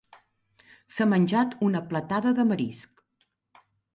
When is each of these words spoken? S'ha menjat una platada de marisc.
S'ha 0.95 1.05
menjat 1.09 1.53
una 1.69 1.83
platada 1.91 2.33
de 2.41 2.47
marisc. 2.53 3.05